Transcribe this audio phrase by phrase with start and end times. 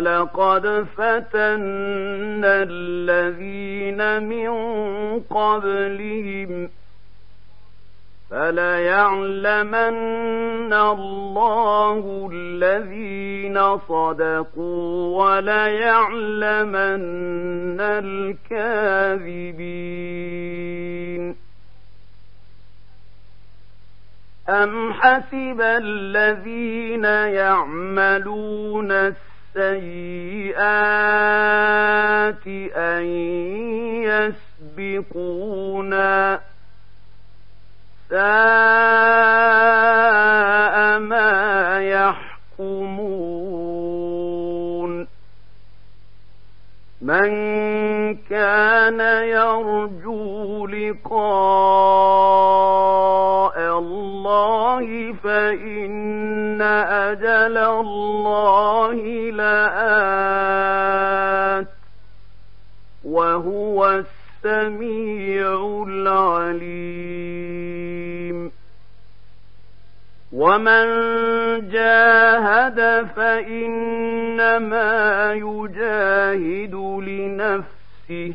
[0.00, 4.50] ولقد فتنا الذين من
[5.20, 6.70] قبلهم
[8.30, 9.92] فليعلمن
[10.72, 17.00] الله الذين صدقوا وليعلمن
[17.80, 19.20] الكاذبين.
[24.48, 29.14] أم حسب الذين يعملون
[30.80, 33.04] السيئات أن
[34.78, 36.40] يسبقونا
[38.10, 38.20] ساء
[40.98, 41.80] ما
[42.60, 43.30] يحكمون
[47.00, 47.30] من
[48.16, 51.99] كان يرجو لقاء
[57.50, 58.94] أجل الله
[59.30, 59.66] لآت
[63.04, 64.04] وهو
[64.44, 67.10] السميع العليم.
[70.32, 70.86] ومن
[71.70, 74.92] جاهد فإنما
[75.32, 76.74] يجاهد
[77.08, 78.34] لنفسه.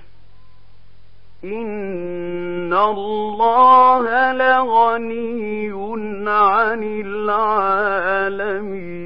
[1.43, 5.71] إن الله لغني
[6.29, 9.04] عن العالمين.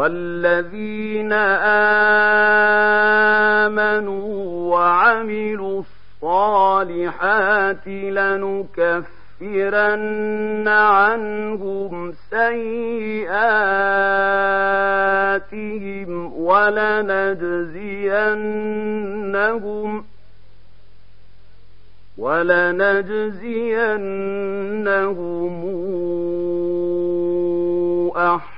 [0.00, 1.32] والذين
[3.68, 4.32] آمنوا
[4.72, 5.82] وعملوا
[6.22, 9.04] الصالحات لنكفرن
[10.68, 13.30] عنهم سيئاتهم
[16.34, 17.64] ولنجزينهم
[22.18, 23.20] ولنجزينهم
[28.16, 28.49] أحسن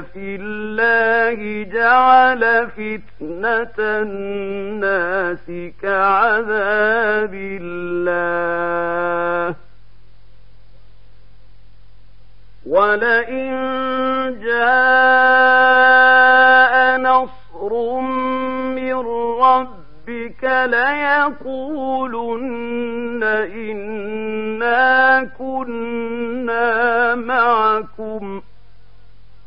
[0.00, 5.46] في الله جعل فتنة الناس
[5.82, 8.06] كعذاب الله.
[12.66, 13.52] ولئن
[14.42, 15.86] جاء
[17.00, 18.96] نصر من
[19.40, 22.16] ربك ليقولن
[23.54, 28.42] إنا كنا معكم.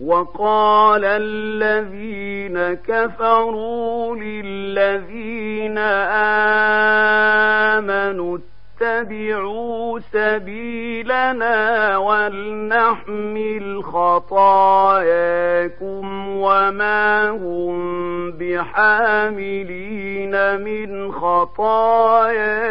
[0.00, 5.78] وقال الذين كفروا للذين
[7.78, 8.38] آمنوا
[8.80, 15.18] اتبعوا سبيلنا ولنحمل خطاياكم
[16.28, 19.80] وما هم بحاملين
[20.60, 22.70] من خطاياهم.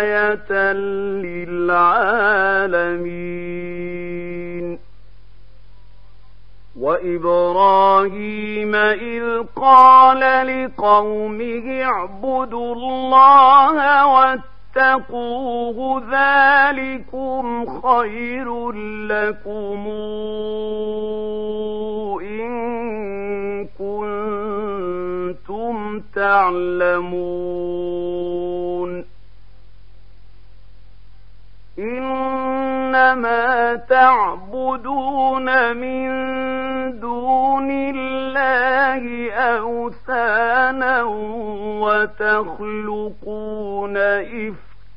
[0.00, 0.52] آية
[1.22, 2.12] للعالمين.
[6.80, 18.72] وإبراهيم إذ قال لقومه اعبدوا الله واتقوا فاتقوه ذلكم خير
[19.06, 19.88] لكم
[22.22, 22.52] إن
[23.78, 25.74] كنتم
[26.14, 27.52] تعلمون.
[31.78, 36.08] إنما تعبدون من
[37.00, 41.02] دون الله أوثانا
[41.82, 44.61] وتخلقون إفكا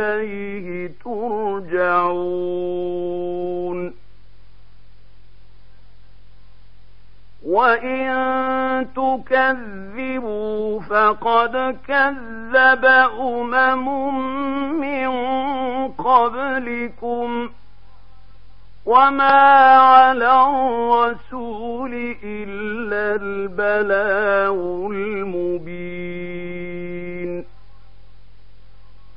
[0.00, 2.08] إليه ترجعون.
[7.46, 12.84] وإن تكذبوا فقد كذب
[13.20, 14.20] أمم
[14.80, 15.08] من
[15.88, 17.50] قبلكم.
[18.86, 25.97] وما على الرسول إلا البلاغ المبين.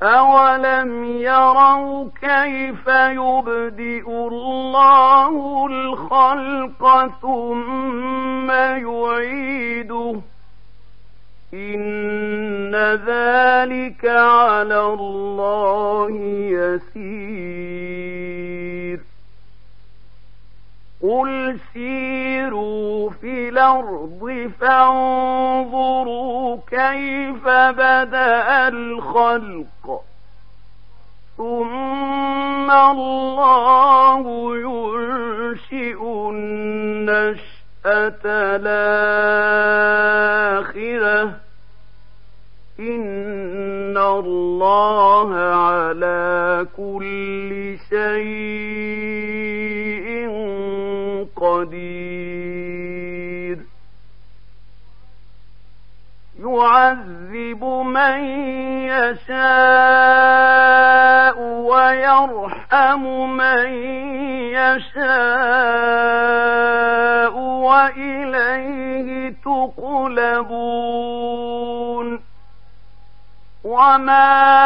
[0.04, 10.22] أولم يروا كيف يبدئ الله الخلق ثم يعيده
[11.54, 16.12] إن ذلك على الله
[16.52, 18.41] يسير
[21.04, 30.02] قل سيروا في الأرض فانظروا كيف بدأ الخلق
[31.38, 34.24] ثم الله
[34.58, 37.52] ينشئ النشأ
[40.62, 41.22] الآخرة
[42.80, 45.38] إن الله
[73.92, 74.61] وما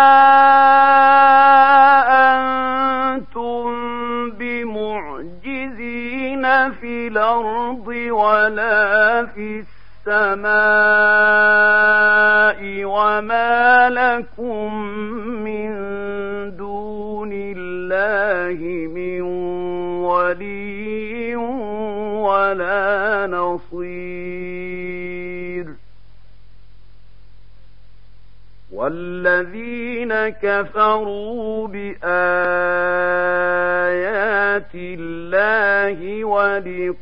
[36.35, 36.95] الله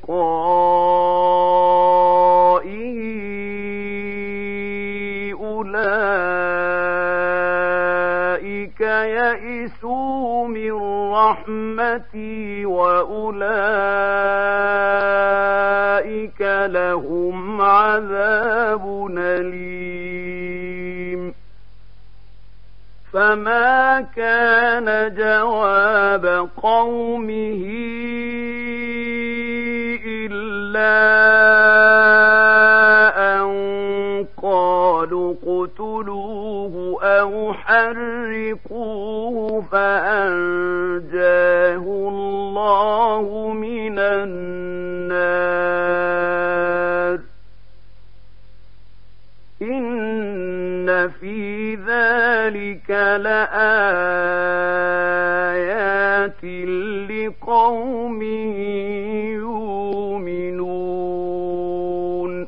[58.24, 62.48] لقوم يؤمنون.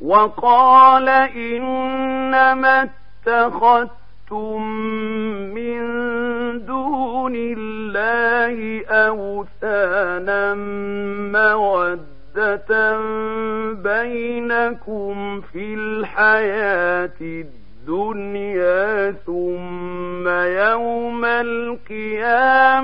[0.00, 2.88] وقال إنما
[3.26, 4.62] اتخذتم
[5.54, 5.80] من
[6.66, 10.54] دون الله أوثانا
[11.32, 12.98] مودة
[13.72, 17.61] بينكم في الحياة الدنيا.
[19.26, 22.76] ثم يوم القيامة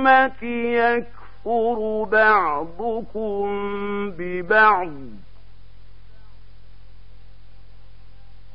[0.45, 3.47] يكفر بعضكم
[4.19, 4.93] ببعض.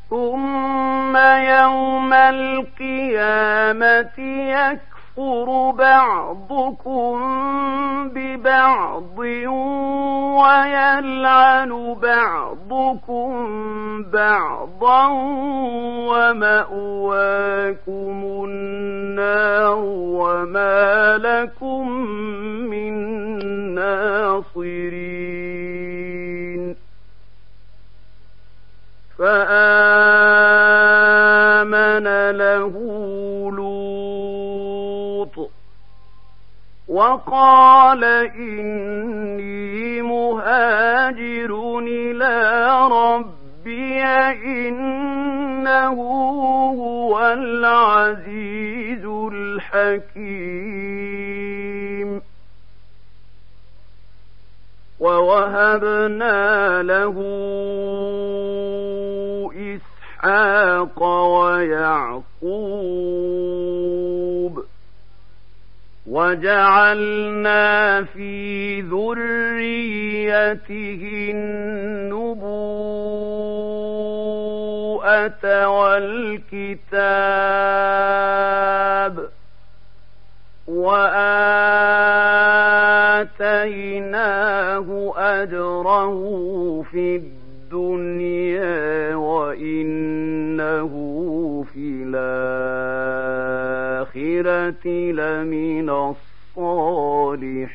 [0.09, 2.59] ثم يوم القيامة
[4.51, 7.19] يكفر يكفر بعضكم
[8.09, 9.19] ببعض
[10.39, 13.31] ويلعن بعضكم
[14.03, 15.07] بعضا
[16.09, 18.15] ومأواكم
[18.45, 21.89] النار وما لكم
[22.69, 22.93] من
[23.75, 25.03] ناصرين
[29.17, 29.62] فآمن
[37.03, 38.03] وقال
[38.35, 42.35] إني مهاجر إلى
[42.91, 44.03] ربي
[44.57, 45.97] إنه
[46.79, 50.53] هو العزيز الحكيم.
[54.99, 57.15] ووهبنا له
[59.55, 62.23] إسحاق ويعقوب
[66.13, 70.51] وجعلنا في ذريته
[71.33, 72.53] النبوءة
[75.67, 76.93] والكتاب
[83.83, 86.15] وآتيناه أجره
[86.91, 90.93] في الدنيا وإنه
[91.73, 92.72] في الآخرة
[94.15, 97.73] لمن الصالحين.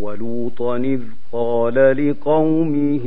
[0.00, 1.00] ولوطا إذ
[1.32, 3.04] قال لقومه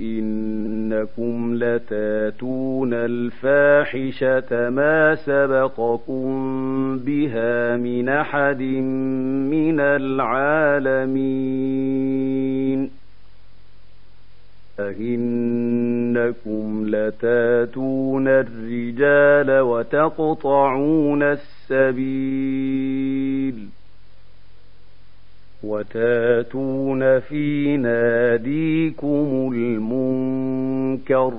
[0.00, 6.28] إنكم لتاتون الفاحشة ما سبقكم
[6.98, 8.62] بها من أحد
[9.50, 11.04] من العالمين.
[14.80, 21.22] أئنكم لتاتون الرجال وتقطعون
[21.70, 22.74] السبيل
[25.62, 31.32] وتاتون في ناديكم المنكر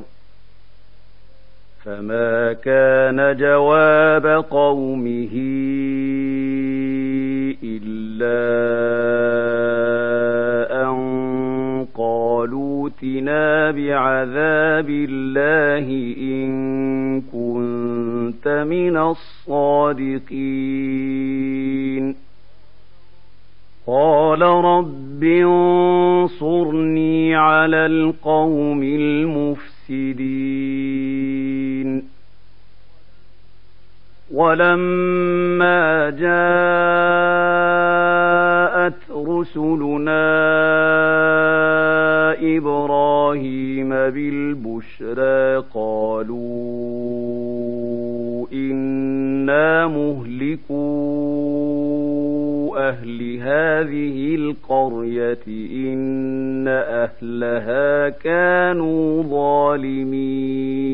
[1.86, 5.32] فما كان جواب قومه
[7.64, 8.85] إلا
[13.72, 20.26] بعذاب الله إن كنت من الصادقين
[23.88, 29.66] قال رب انصرني على القوم المفسدين
[34.32, 36.36] ولما جاءت
[39.28, 40.26] رسلنا
[42.58, 46.86] إبراهيم بالبشرى قالوا
[48.54, 51.36] إنا مهلكون
[52.78, 60.86] أهل هذه القرية إن أهلها كانوا ظالمين.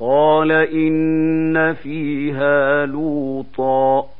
[0.00, 4.19] قال إن فيها لوطا.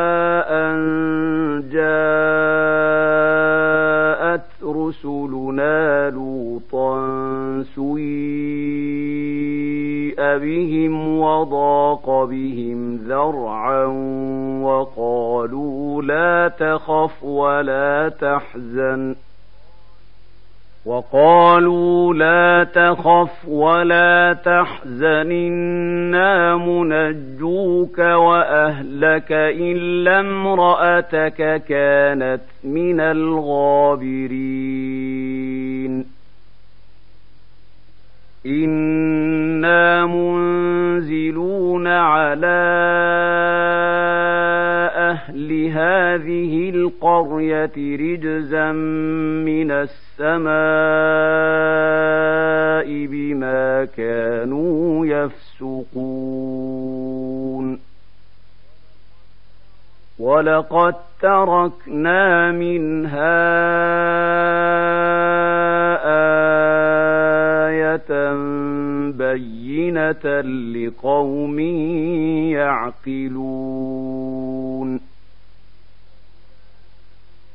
[4.91, 6.93] رسلنا لوطا
[7.75, 7.91] سيء
[10.19, 13.85] بهم وضاق بهم ذرعا
[14.63, 19.15] وقالوا لا تخف ولا تحزن
[20.85, 34.51] وقالوا لا تخف ولا تحزن إنا منجوك وأهلك إلا امرأتك كانت من الغابرين.
[38.45, 42.61] إنا منزلون على
[44.95, 48.71] أهل هذه القرية رجزا
[49.45, 50.60] من السماء
[60.41, 63.41] ولقد تركنا منها
[67.67, 68.33] آية
[69.11, 70.41] بينة
[70.73, 71.59] لقوم
[72.49, 73.91] يعقلون.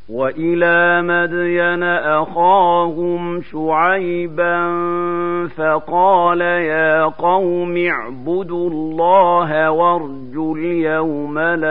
[0.08, 4.68] وإلى مدين أخاهم شعيبا
[5.48, 11.64] فقال يا قوم اعبدوا الله وارجوا اليوم الآخر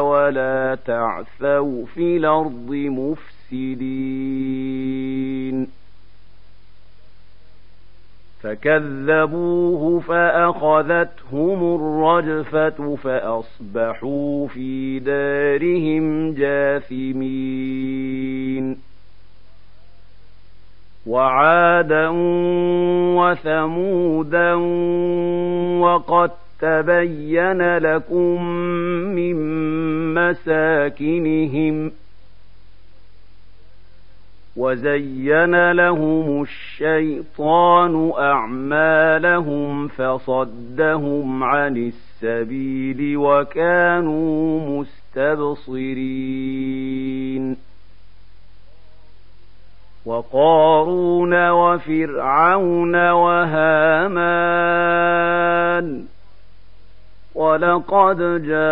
[0.00, 4.24] ولا تعثوا في الأرض مفسدين.
[8.42, 17.84] فكذبوه فأخذتهم الرجفة فأصبحوا في دارهم جاثمين.
[21.06, 22.08] وعادا
[23.16, 24.54] وثمودا
[25.80, 28.44] وقد تبين لكم
[29.14, 29.34] من
[30.14, 31.92] مساكنهم ۖ
[34.56, 44.60] وزين لهم الشيطان أعمالهم فصدهم عن السبيل وكانوا
[45.16, 45.84] مستبصرين
[50.06, 54.84] وقارون وفرعون وهامان
[57.34, 58.64] ولقد جاءهم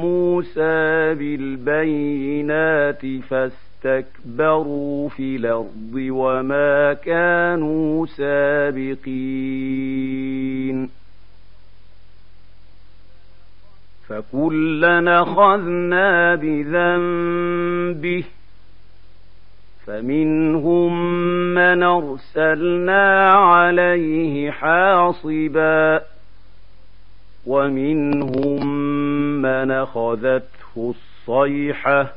[0.00, 9.02] موسى بالبينات فاستكبروا في الأرض وما كانوا سابقين.
[14.12, 18.24] فكلنا أخذنا بذنبه
[19.86, 21.14] فمنهم
[21.54, 26.02] من أرسلنا عليه حاصبا
[27.46, 28.66] ومنهم
[29.42, 32.12] من أخذته الصيحة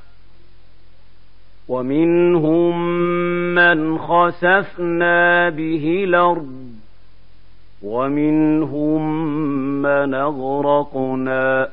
[1.68, 2.96] ومنهم
[3.56, 6.66] من خسفنا به الأرض
[7.84, 9.02] ومنهم
[9.82, 11.70] من أغرقنا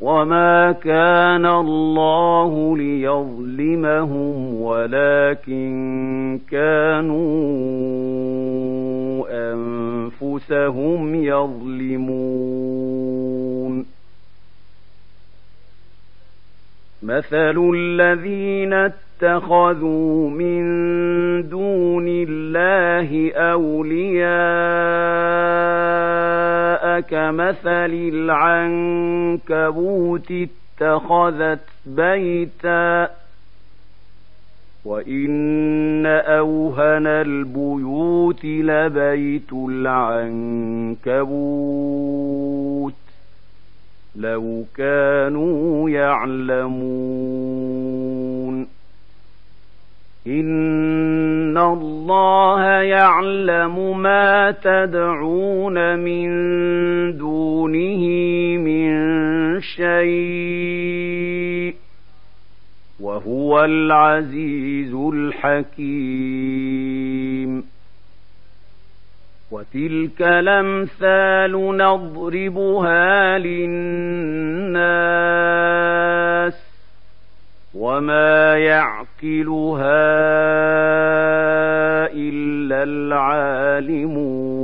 [0.00, 7.16] وما كان الله ليظلمهم ولكن كانوا
[9.52, 12.56] أنفسهم يظلمون
[17.02, 20.62] مثل الذين اتخذوا من
[21.48, 24.65] دون الله أولياء
[27.26, 27.92] كمثل
[29.50, 30.32] العنكبوت
[30.80, 33.10] اتخذت بيتا
[34.84, 41.24] وإن أوهن البيوت لبيت العنكبوت
[44.16, 46.76] لو كانوا يعلمون
[50.26, 56.28] إن الله يعلم ما تدعون من
[57.16, 58.02] دونه
[58.58, 58.90] من
[59.60, 61.74] شيء
[63.00, 65.86] وهو العزيز الحكيم
[69.50, 74.76] وتلك الامثال نضربها للناس
[77.76, 80.06] وما يعقلها
[82.12, 84.56] الا العالمون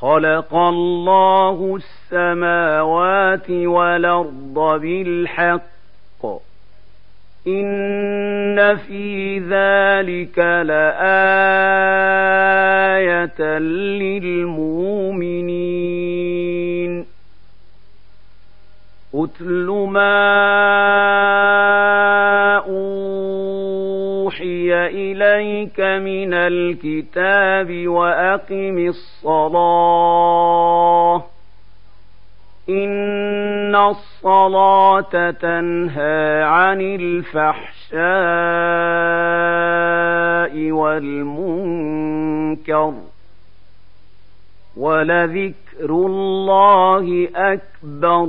[0.00, 5.60] خلق الله السماوات والارض بالحق
[7.46, 11.00] ان في ذلك لايه
[13.98, 14.80] للمؤمنين
[19.40, 20.16] اتل ما
[24.28, 30.04] اوحي اليك من الكتاب واقم الصلاه
[32.68, 38.00] ان الصلاه تنهى عن الفحشاء
[40.72, 42.14] والمنكر
[44.76, 48.28] ولذكر الله اكبر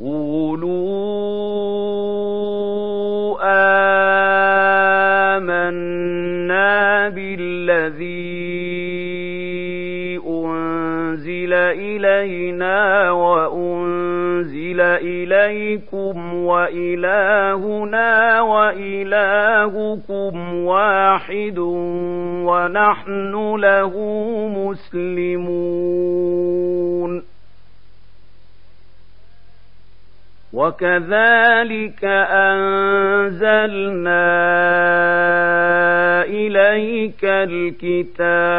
[0.00, 1.76] وقولوا
[5.36, 8.50] آمنا بالذي
[10.26, 20.34] أنزل إلينا وأنزل إليكم وإلهنا وإلهكم
[20.64, 21.58] واحد
[22.48, 23.92] ونحن له
[24.56, 26.40] مسلمون
[30.52, 33.70] وكذلك أنزلنا
[36.24, 38.50] إليك الكتاب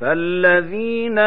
[0.00, 1.18] فالذين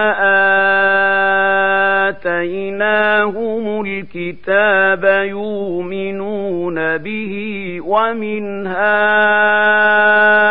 [2.12, 7.34] آتيناهم الكتاب يؤمنون به
[7.82, 10.51] ومن هؤلاء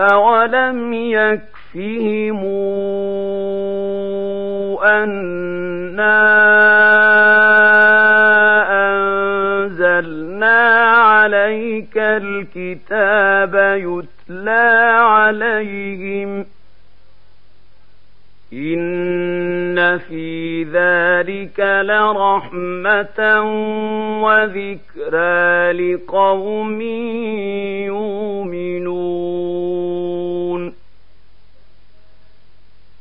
[0.00, 2.44] أولم يكفهم
[4.84, 6.14] أنا
[8.90, 10.56] أنزلنا
[10.90, 16.46] عليك الكتاب يتلى عليهم
[18.52, 23.42] إن في ذلك لرحمة
[24.22, 28.43] وذكرى لقوم يؤمنون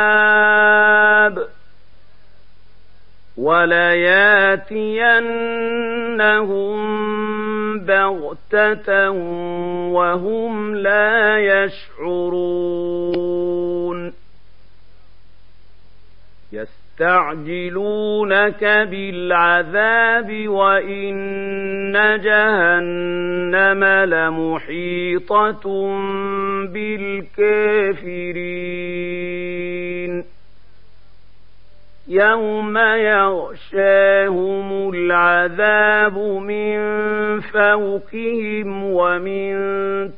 [3.44, 5.04] ولياتينهم
[7.80, 9.10] بغتة
[9.90, 13.34] وهم لا يشعرون.
[17.00, 25.64] يستعجلونك بالعذاب وإن جهنم لمحيطة
[26.74, 27.94] بالكافرين.
[32.08, 34.30] يوم يغشاهم
[34.94, 36.80] العذاب من
[37.42, 39.54] فوقهم ومن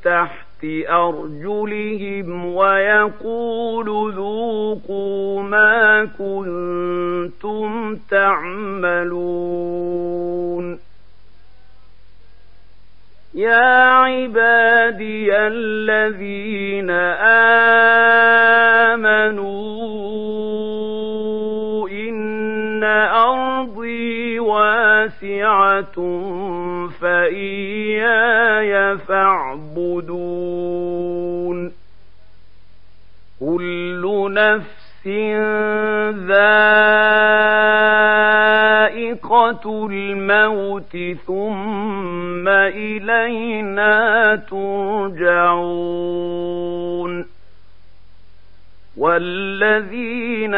[0.03, 0.45] تحت
[0.89, 9.45] أرجلهم ويقول ذوقوا ما كنتم تعملون
[13.35, 16.89] يا عبادي الذين
[18.89, 19.74] آمنوا
[25.25, 25.97] واسعة
[27.01, 30.25] فإياي فاعبدون
[33.39, 35.07] كل نفس
[38.15, 45.75] ذائقة الموت ثم إلينا ترجعون
[48.97, 50.55] والذين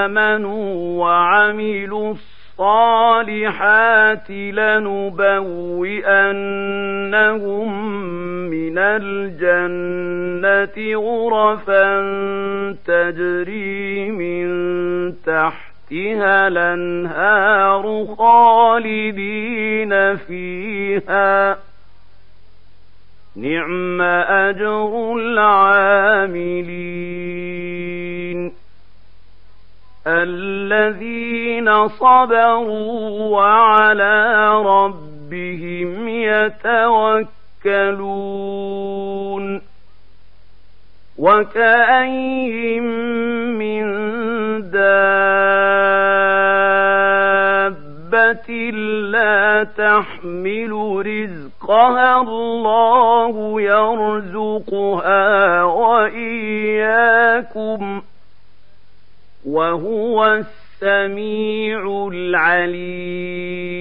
[0.00, 2.14] آمنوا وعملوا
[2.60, 5.30] الصالحات لنبوئنهم
[8.50, 9.96] من الجنة
[10.96, 12.00] غرفا
[12.86, 14.48] تجري من
[15.26, 21.58] تحتها الأنهار خالدين فيها.
[23.36, 26.60] نعم أجر العاملين.
[30.06, 37.30] الذين صبروا وعلى ربهم يتوكلون
[41.18, 42.82] وكأين
[43.58, 43.84] من
[44.70, 45.10] دابة
[49.10, 50.72] لا تحمل
[51.06, 55.14] رزقها الله يرزقها
[55.62, 56.60] وإياكم
[58.00, 58.09] ۖ
[59.46, 60.24] وهو
[60.82, 63.80] السميع العليم.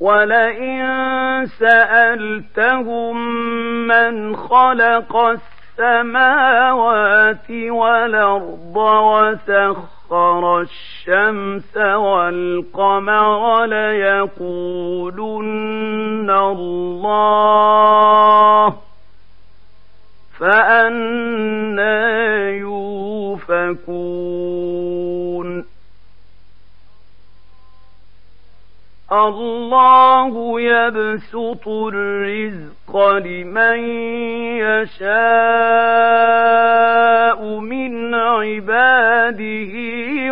[0.00, 3.16] ولئن سألتهم
[3.86, 5.16] من خلق
[5.78, 15.10] السماوات والأرض وسخر الشمس والقمر ليقولن
[16.30, 17.88] الله
[20.38, 21.98] فأنا
[22.50, 24.18] يؤفكون
[29.12, 33.78] الله يبسط الرزق لمن
[34.58, 35.18] يشاء
[37.60, 39.74] من عباده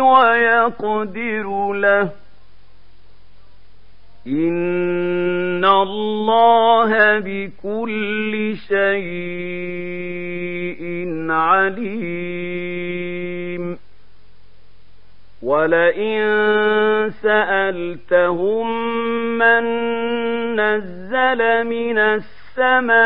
[0.03, 2.26] ويقدر له.
[4.27, 9.07] ان الله بكل شيء
[11.31, 12.67] عليم
[15.43, 16.19] ولئن
[17.23, 18.67] سالتهم
[19.37, 19.63] من
[20.55, 22.97] نزل من السماء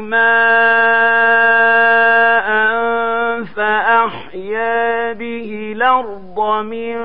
[0.00, 1.38] ماء
[3.44, 6.96] فاحيا به الأرض من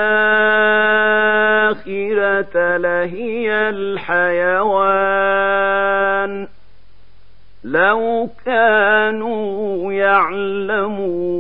[2.78, 5.00] لهي الحيوان
[7.64, 11.40] لو كانوا يعلمون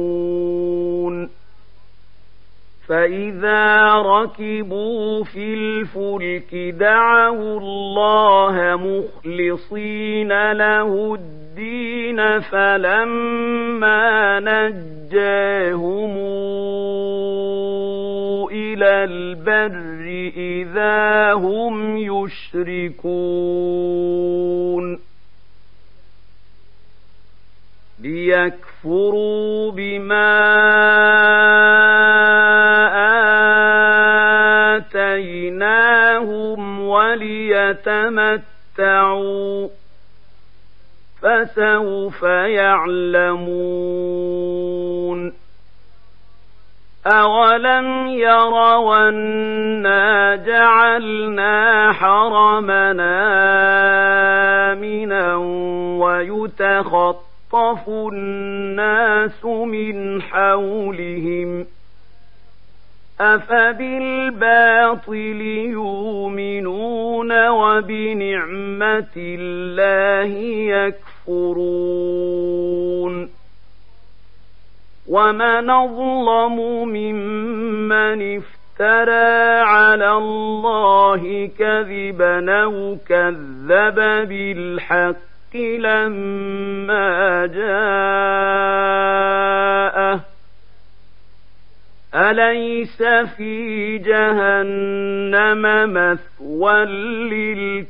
[2.87, 11.38] فإذا ركبوا في الفلك دعوا الله مخلصين له الدين
[12.39, 16.17] فلما نجاهم
[18.51, 19.99] إلى البر
[20.37, 23.09] إذا هم يشركون
[27.99, 30.39] ليكفروا بما
[35.19, 38.39] آتيناهم وليتمتعوا
[41.21, 43.49] فسوف يعلمون
[47.07, 53.13] أولم يروا أنا جعلنا حرمنا
[54.73, 55.35] آمنا
[55.99, 61.65] ويتخطى يخطف الناس من حولهم
[63.21, 70.37] أفبالباطل يؤمنون وبنعمة الله
[70.75, 71.08] يكفرون
[75.07, 76.55] ومن أظلم
[76.89, 83.95] ممن افترى على الله كذبا أو كذب
[84.29, 87.69] بالحق الحق لما جاءه
[92.15, 93.03] أليس
[93.37, 95.61] في جهنم
[95.93, 97.89] مثوى للكافرين